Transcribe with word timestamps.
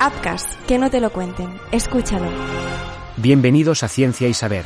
Upcast, 0.00 0.54
que 0.66 0.78
no 0.78 0.90
te 0.90 1.00
lo 1.00 1.10
cuenten. 1.10 1.48
Escúchalo. 1.72 2.28
Bienvenidos 3.16 3.82
a 3.82 3.88
Ciencia 3.88 4.28
y 4.28 4.34
Saber. 4.34 4.64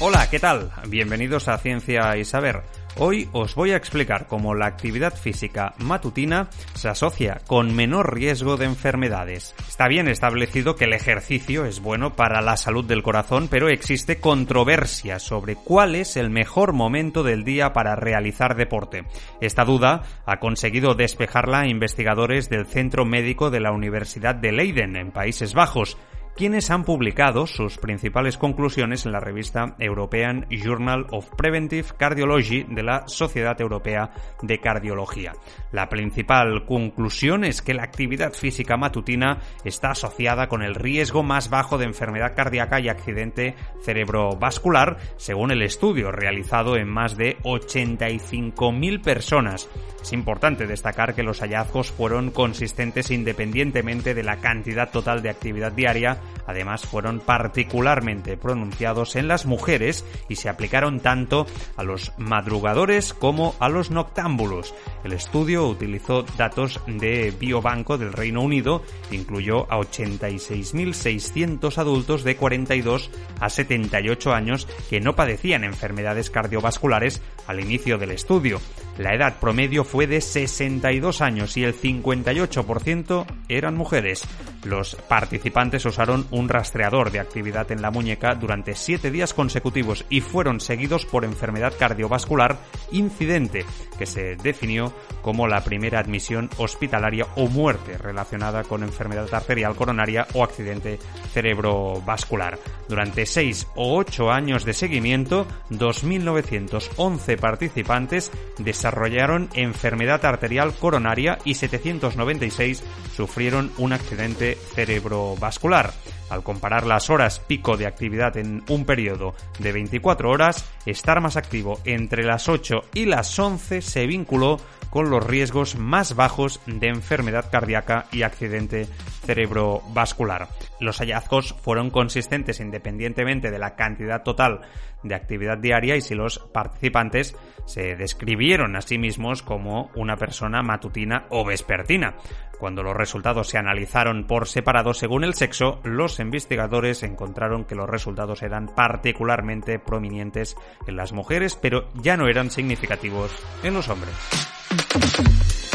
Hola, 0.00 0.28
¿qué 0.28 0.40
tal? 0.40 0.72
Bienvenidos 0.88 1.46
a 1.48 1.56
Ciencia 1.58 2.16
y 2.16 2.24
Saber. 2.24 2.62
Hoy 2.98 3.28
os 3.32 3.54
voy 3.54 3.72
a 3.72 3.76
explicar 3.76 4.26
cómo 4.26 4.54
la 4.54 4.64
actividad 4.64 5.14
física 5.14 5.74
matutina 5.76 6.48
se 6.72 6.88
asocia 6.88 7.42
con 7.46 7.76
menor 7.76 8.14
riesgo 8.14 8.56
de 8.56 8.64
enfermedades. 8.64 9.54
Está 9.68 9.86
bien 9.86 10.08
establecido 10.08 10.76
que 10.76 10.86
el 10.86 10.94
ejercicio 10.94 11.66
es 11.66 11.80
bueno 11.80 12.16
para 12.16 12.40
la 12.40 12.56
salud 12.56 12.86
del 12.86 13.02
corazón, 13.02 13.48
pero 13.50 13.68
existe 13.68 14.18
controversia 14.18 15.18
sobre 15.18 15.56
cuál 15.56 15.94
es 15.94 16.16
el 16.16 16.30
mejor 16.30 16.72
momento 16.72 17.22
del 17.22 17.44
día 17.44 17.74
para 17.74 17.96
realizar 17.96 18.56
deporte. 18.56 19.04
Esta 19.42 19.66
duda 19.66 20.04
ha 20.24 20.38
conseguido 20.38 20.94
despejarla 20.94 21.68
investigadores 21.68 22.48
del 22.48 22.64
Centro 22.64 23.04
Médico 23.04 23.50
de 23.50 23.60
la 23.60 23.72
Universidad 23.72 24.34
de 24.34 24.52
Leiden, 24.52 24.96
en 24.96 25.10
Países 25.10 25.52
Bajos 25.52 25.98
quienes 26.36 26.70
han 26.70 26.84
publicado 26.84 27.46
sus 27.46 27.78
principales 27.78 28.36
conclusiones 28.36 29.06
en 29.06 29.12
la 29.12 29.20
revista 29.20 29.74
European 29.78 30.46
Journal 30.50 31.06
of 31.10 31.30
Preventive 31.34 31.88
Cardiology 31.96 32.64
de 32.64 32.82
la 32.82 33.08
Sociedad 33.08 33.58
Europea 33.58 34.10
de 34.42 34.60
Cardiología. 34.60 35.32
La 35.72 35.88
principal 35.88 36.66
conclusión 36.66 37.42
es 37.42 37.62
que 37.62 37.72
la 37.72 37.84
actividad 37.84 38.34
física 38.34 38.76
matutina 38.76 39.40
está 39.64 39.92
asociada 39.92 40.48
con 40.48 40.62
el 40.62 40.74
riesgo 40.74 41.22
más 41.22 41.48
bajo 41.48 41.78
de 41.78 41.86
enfermedad 41.86 42.36
cardíaca 42.36 42.80
y 42.80 42.90
accidente 42.90 43.54
cerebrovascular, 43.82 44.98
según 45.16 45.52
el 45.52 45.62
estudio 45.62 46.12
realizado 46.12 46.76
en 46.76 46.88
más 46.88 47.16
de 47.16 47.38
85.000 47.38 49.02
personas. 49.02 49.70
Es 50.02 50.12
importante 50.12 50.66
destacar 50.66 51.14
que 51.14 51.22
los 51.22 51.40
hallazgos 51.40 51.90
fueron 51.90 52.30
consistentes 52.30 53.10
independientemente 53.10 54.14
de 54.14 54.22
la 54.22 54.36
cantidad 54.36 54.90
total 54.90 55.22
de 55.22 55.30
actividad 55.30 55.72
diaria 55.72 56.20
Además, 56.46 56.86
fueron 56.86 57.20
particularmente 57.20 58.36
pronunciados 58.36 59.16
en 59.16 59.28
las 59.28 59.46
mujeres 59.46 60.04
y 60.28 60.36
se 60.36 60.48
aplicaron 60.48 61.00
tanto 61.00 61.46
a 61.76 61.82
los 61.82 62.12
madrugadores 62.18 63.14
como 63.14 63.54
a 63.58 63.68
los 63.68 63.90
noctámbulos. 63.90 64.74
El 65.04 65.12
estudio 65.12 65.66
utilizó 65.66 66.22
datos 66.36 66.80
de 66.86 67.32
Biobanco 67.38 67.98
del 67.98 68.12
Reino 68.12 68.42
Unido, 68.42 68.82
incluyó 69.10 69.70
a 69.72 69.78
86.600 69.78 71.78
adultos 71.78 72.24
de 72.24 72.36
42 72.36 73.10
a 73.40 73.48
78 73.48 74.32
años 74.32 74.68
que 74.88 75.00
no 75.00 75.16
padecían 75.16 75.64
enfermedades 75.64 76.30
cardiovasculares 76.30 77.22
al 77.46 77.60
inicio 77.60 77.98
del 77.98 78.12
estudio. 78.12 78.60
La 78.98 79.14
edad 79.14 79.38
promedio 79.40 79.84
fue 79.84 80.06
de 80.06 80.20
62 80.20 81.20
años 81.20 81.56
y 81.56 81.64
el 81.64 81.74
58% 81.74 83.26
eran 83.48 83.76
mujeres. 83.76 84.22
Los 84.64 84.96
participantes 84.96 85.84
usaron 85.84 86.26
un 86.30 86.48
rastreador 86.48 87.10
de 87.10 87.20
actividad 87.20 87.70
en 87.72 87.82
la 87.82 87.90
muñeca 87.90 88.34
durante 88.34 88.74
7 88.74 89.10
días 89.10 89.34
consecutivos 89.34 90.04
y 90.08 90.20
fueron 90.20 90.60
seguidos 90.60 91.06
por 91.06 91.24
enfermedad 91.24 91.72
cardiovascular 91.78 92.58
incidente, 92.92 93.64
que 93.98 94.06
se 94.06 94.36
definió 94.36 94.92
como 95.26 95.48
la 95.48 95.64
primera 95.64 95.98
admisión 95.98 96.48
hospitalaria 96.56 97.26
o 97.34 97.48
muerte 97.48 97.98
relacionada 97.98 98.62
con 98.62 98.84
enfermedad 98.84 99.26
arterial 99.34 99.74
coronaria 99.74 100.24
o 100.34 100.44
accidente 100.44 101.00
cerebrovascular. 101.32 102.60
Durante 102.88 103.26
6 103.26 103.66
o 103.74 103.96
8 103.96 104.30
años 104.30 104.64
de 104.64 104.72
seguimiento, 104.72 105.48
2.911 105.70 107.40
participantes 107.40 108.30
desarrollaron 108.58 109.48
enfermedad 109.54 110.24
arterial 110.24 110.72
coronaria 110.74 111.38
y 111.44 111.54
796 111.54 112.84
sufrieron 113.16 113.72
un 113.78 113.94
accidente 113.94 114.54
cerebrovascular. 114.76 115.92
Al 116.28 116.42
comparar 116.42 116.86
las 116.86 117.08
horas 117.10 117.38
pico 117.40 117.76
de 117.76 117.86
actividad 117.86 118.36
en 118.36 118.64
un 118.68 118.84
periodo 118.84 119.34
de 119.58 119.72
24 119.72 120.28
horas, 120.28 120.64
estar 120.84 121.20
más 121.20 121.36
activo 121.36 121.78
entre 121.84 122.24
las 122.24 122.48
8 122.48 122.80
y 122.94 123.06
las 123.06 123.36
11 123.38 123.80
se 123.80 124.06
vinculó 124.06 124.58
con 124.90 125.10
los 125.10 125.24
riesgos 125.24 125.76
más 125.76 126.14
bajos 126.14 126.60
de 126.66 126.88
enfermedad 126.88 127.50
cardíaca 127.50 128.06
y 128.12 128.22
accidente 128.22 128.86
cerebrovascular. 129.24 130.48
Los 130.80 130.98
hallazgos 130.98 131.54
fueron 131.60 131.90
consistentes 131.90 132.60
independientemente 132.60 133.50
de 133.50 133.58
la 133.58 133.74
cantidad 133.76 134.22
total 134.22 134.60
de 135.02 135.14
actividad 135.14 135.58
diaria 135.58 135.96
y 135.96 136.00
si 136.00 136.14
los 136.14 136.38
participantes 136.38 137.36
se 137.64 137.96
describieron 137.96 138.76
a 138.76 138.80
sí 138.80 138.98
mismos 138.98 139.42
como 139.42 139.90
una 139.94 140.16
persona 140.16 140.62
matutina 140.62 141.26
o 141.30 141.44
vespertina. 141.44 142.14
Cuando 142.58 142.82
los 142.82 142.96
resultados 142.96 143.48
se 143.48 143.58
analizaron 143.58 144.26
por 144.26 144.48
separado 144.48 144.94
según 144.94 145.24
el 145.24 145.34
sexo, 145.34 145.80
los 145.84 146.20
investigadores 146.20 147.02
encontraron 147.02 147.64
que 147.64 147.74
los 147.74 147.88
resultados 147.88 148.42
eran 148.42 148.68
particularmente 148.68 149.78
prominentes 149.78 150.56
en 150.86 150.96
las 150.96 151.12
mujeres, 151.12 151.54
pero 151.54 151.88
ya 151.94 152.16
no 152.16 152.28
eran 152.28 152.50
significativos 152.50 153.36
en 153.62 153.74
los 153.74 153.88
hombres. 153.88 154.55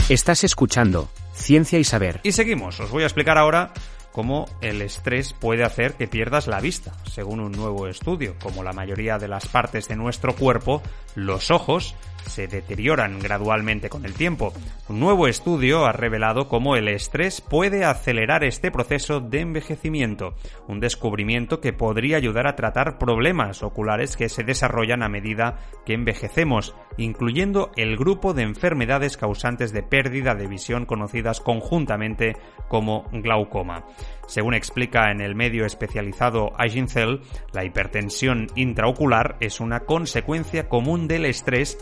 Estás 0.10 0.44
escuchando 0.44 1.10
Ciencia 1.34 1.80
y 1.80 1.84
Saber. 1.84 2.20
Y 2.24 2.34
seguimos, 2.34 2.80
os 2.80 2.92
voy 2.92 3.04
a 3.04 3.06
explicar 3.06 3.38
ahora 3.38 3.74
cómo 4.12 4.46
el 4.62 4.82
estrés 4.82 5.34
puede 5.34 5.64
hacer 5.64 5.94
que 5.94 6.08
pierdas 6.08 6.48
la 6.48 6.60
vista. 6.60 6.94
Según 7.10 7.40
un 7.40 7.52
nuevo 7.52 7.88
estudio, 7.88 8.36
como 8.42 8.64
la 8.64 8.74
mayoría 8.74 9.18
de 9.18 9.28
las 9.28 9.48
partes 9.48 9.88
de 9.88 9.96
nuestro 9.96 10.36
cuerpo, 10.36 10.82
los 11.16 11.50
ojos 11.52 11.96
se 12.26 12.48
deterioran 12.48 13.20
gradualmente 13.20 13.90
con 13.90 14.06
el 14.06 14.14
tiempo. 14.14 14.54
Un 14.88 15.00
nuevo 15.00 15.28
estudio 15.28 15.86
ha 15.86 15.92
revelado 15.92 16.48
cómo 16.48 16.76
el 16.76 16.88
estrés 16.88 17.42
puede 17.42 17.86
acelerar 17.86 18.44
este 18.44 18.72
proceso 18.72 19.20
de 19.20 19.42
envejecimiento, 19.42 20.34
un 20.68 20.80
descubrimiento 20.80 21.62
que 21.62 21.74
podría 21.74 22.18
ayudar 22.18 22.48
a 22.48 22.56
tratar 22.56 22.98
problemas 22.98 23.64
oculares 23.64 24.16
que 24.18 24.30
se 24.30 24.44
desarrollan 24.44 25.04
a 25.04 25.10
medida 25.10 25.60
que 25.86 25.94
envejecemos, 25.94 26.76
incluyendo 26.98 27.72
el 27.76 27.98
grupo 27.98 28.34
de 28.34 28.44
enfermedades 28.44 29.18
causantes 29.18 29.72
de 29.72 29.84
pérdida 29.84 30.36
de 30.36 30.48
visión 30.48 30.86
conocidas 30.86 31.42
conjuntamente 31.42 32.36
como 32.68 33.06
glaucoma. 33.12 33.86
Según 34.28 34.54
explica 34.54 35.12
en 35.12 35.20
el 35.20 35.36
medio 35.36 35.66
especializado 35.66 36.54
Cell, 36.88 37.20
la 37.52 37.66
hipertensión 37.66 38.48
intraocular 38.56 39.36
es 39.42 39.60
una 39.60 39.82
consecuencia 39.82 40.70
común 40.70 41.08
del 41.08 41.26
estrés 41.26 41.78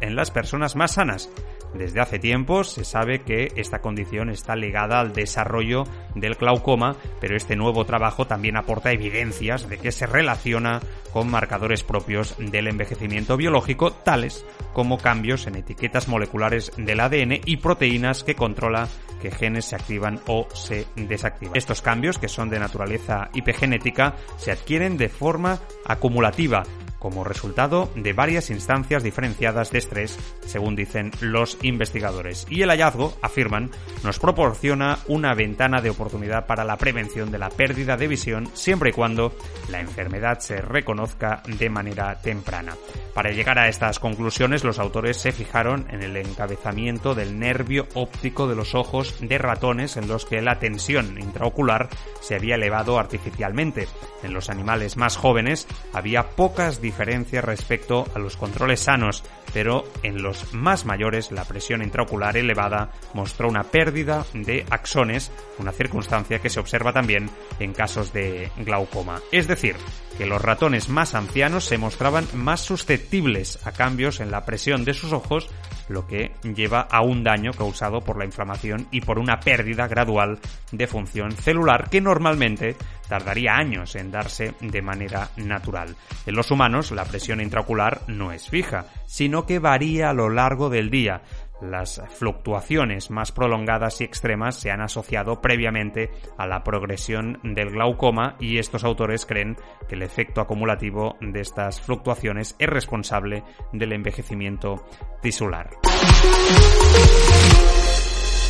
en 0.00 0.16
las 0.16 0.30
personas 0.30 0.76
más 0.76 0.92
sanas. 0.92 1.30
Desde 1.72 2.00
hace 2.00 2.18
tiempo 2.18 2.62
se 2.62 2.84
sabe 2.84 3.22
que 3.22 3.52
esta 3.56 3.80
condición 3.80 4.28
está 4.28 4.54
ligada 4.54 5.00
al 5.00 5.12
desarrollo 5.12 5.84
del 6.14 6.34
glaucoma, 6.34 6.96
pero 7.20 7.36
este 7.36 7.56
nuevo 7.56 7.84
trabajo 7.86 8.26
también 8.26 8.56
aporta 8.56 8.92
evidencias 8.92 9.68
de 9.68 9.78
que 9.78 9.92
se 9.92 10.06
relaciona 10.06 10.80
con 11.12 11.30
marcadores 11.30 11.82
propios 11.82 12.34
del 12.38 12.68
envejecimiento 12.68 13.36
biológico, 13.36 13.92
tales 13.92 14.44
como 14.74 14.98
cambios 14.98 15.46
en 15.46 15.56
etiquetas 15.56 16.06
moleculares 16.06 16.72
del 16.76 17.00
ADN 17.00 17.40
y 17.46 17.56
proteínas 17.56 18.24
que 18.24 18.34
controla 18.34 18.88
que 19.20 19.30
genes 19.30 19.64
se 19.64 19.76
activan 19.76 20.20
o 20.26 20.46
se 20.52 20.86
desactivan. 20.96 21.56
Estos 21.56 21.80
cambios, 21.80 22.18
que 22.18 22.28
son 22.28 22.50
de 22.50 22.60
naturaleza 22.60 23.30
hipegenética, 23.32 24.14
se 24.36 24.52
adquieren 24.52 24.98
de 24.98 25.08
forma 25.08 25.58
acumulativa 25.86 26.62
como 27.06 27.22
resultado 27.22 27.88
de 27.94 28.12
varias 28.12 28.50
instancias 28.50 29.04
diferenciadas 29.04 29.70
de 29.70 29.78
estrés, 29.78 30.18
según 30.44 30.74
dicen 30.74 31.12
los 31.20 31.56
investigadores. 31.62 32.48
Y 32.50 32.62
el 32.62 32.70
hallazgo, 32.70 33.16
afirman, 33.22 33.70
nos 34.02 34.18
proporciona 34.18 34.98
una 35.06 35.32
ventana 35.32 35.80
de 35.80 35.90
oportunidad 35.90 36.46
para 36.46 36.64
la 36.64 36.76
prevención 36.76 37.30
de 37.30 37.38
la 37.38 37.48
pérdida 37.48 37.96
de 37.96 38.08
visión 38.08 38.48
siempre 38.54 38.90
y 38.90 38.92
cuando 38.92 39.32
la 39.68 39.78
enfermedad 39.78 40.40
se 40.40 40.60
reconozca 40.60 41.44
de 41.46 41.70
manera 41.70 42.20
temprana. 42.20 42.74
Para 43.14 43.30
llegar 43.30 43.60
a 43.60 43.68
estas 43.68 44.00
conclusiones, 44.00 44.64
los 44.64 44.80
autores 44.80 45.16
se 45.16 45.30
fijaron 45.30 45.86
en 45.90 46.02
el 46.02 46.16
encabezamiento 46.16 47.14
del 47.14 47.38
nervio 47.38 47.86
óptico 47.94 48.48
de 48.48 48.56
los 48.56 48.74
ojos 48.74 49.14
de 49.20 49.38
ratones 49.38 49.96
en 49.96 50.08
los 50.08 50.24
que 50.26 50.42
la 50.42 50.58
tensión 50.58 51.20
intraocular 51.20 51.88
se 52.20 52.34
había 52.34 52.56
elevado 52.56 52.98
artificialmente. 52.98 53.86
En 54.24 54.34
los 54.34 54.50
animales 54.50 54.96
más 54.96 55.16
jóvenes 55.16 55.68
había 55.92 56.30
pocas 56.30 56.80
respecto 56.96 58.06
a 58.14 58.18
los 58.18 58.36
controles 58.36 58.80
sanos, 58.80 59.22
pero 59.52 59.84
en 60.02 60.22
los 60.22 60.52
más 60.54 60.84
mayores 60.84 61.32
la 61.32 61.44
presión 61.44 61.82
intraocular 61.82 62.36
elevada 62.36 62.90
mostró 63.14 63.48
una 63.48 63.64
pérdida 63.64 64.24
de 64.32 64.64
axones, 64.70 65.30
una 65.58 65.72
circunstancia 65.72 66.40
que 66.40 66.50
se 66.50 66.60
observa 66.60 66.92
también 66.92 67.30
en 67.60 67.72
casos 67.72 68.12
de 68.12 68.50
glaucoma. 68.58 69.20
Es 69.32 69.46
decir, 69.46 69.76
que 70.18 70.26
los 70.26 70.40
ratones 70.40 70.88
más 70.88 71.14
ancianos 71.14 71.64
se 71.64 71.78
mostraban 71.78 72.26
más 72.34 72.60
susceptibles 72.60 73.58
a 73.66 73.72
cambios 73.72 74.20
en 74.20 74.30
la 74.30 74.44
presión 74.44 74.84
de 74.84 74.94
sus 74.94 75.12
ojos, 75.12 75.48
lo 75.88 76.06
que 76.06 76.32
lleva 76.42 76.80
a 76.80 77.02
un 77.02 77.22
daño 77.22 77.52
causado 77.52 78.00
por 78.00 78.18
la 78.18 78.24
inflamación 78.24 78.88
y 78.90 79.00
por 79.02 79.18
una 79.18 79.40
pérdida 79.40 79.86
gradual 79.86 80.38
de 80.72 80.86
función 80.86 81.32
celular 81.32 81.88
que 81.90 82.00
normalmente 82.00 82.76
tardaría 83.08 83.56
años 83.56 83.96
en 83.96 84.10
darse 84.10 84.54
de 84.60 84.82
manera 84.82 85.30
natural. 85.36 85.96
En 86.26 86.34
los 86.34 86.50
humanos 86.50 86.90
la 86.90 87.04
presión 87.04 87.40
intraocular 87.40 88.02
no 88.08 88.32
es 88.32 88.48
fija, 88.48 88.86
sino 89.06 89.46
que 89.46 89.58
varía 89.58 90.10
a 90.10 90.14
lo 90.14 90.28
largo 90.28 90.70
del 90.70 90.90
día. 90.90 91.22
Las 91.60 92.02
fluctuaciones 92.18 93.10
más 93.10 93.32
prolongadas 93.32 94.00
y 94.00 94.04
extremas 94.04 94.56
se 94.60 94.70
han 94.70 94.82
asociado 94.82 95.40
previamente 95.40 96.10
a 96.36 96.46
la 96.46 96.62
progresión 96.62 97.40
del 97.42 97.70
glaucoma 97.70 98.36
y 98.38 98.58
estos 98.58 98.84
autores 98.84 99.24
creen 99.24 99.56
que 99.88 99.94
el 99.94 100.02
efecto 100.02 100.42
acumulativo 100.42 101.16
de 101.20 101.40
estas 101.40 101.80
fluctuaciones 101.80 102.56
es 102.58 102.68
responsable 102.68 103.42
del 103.72 103.94
envejecimiento 103.94 104.84
tisular. 105.22 105.70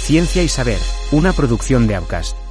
Ciencia 0.02 0.42
y 0.42 0.48
Saber, 0.48 0.78
una 1.12 1.32
producción 1.32 1.86
de 1.86 1.96
Outcast. 1.96 2.45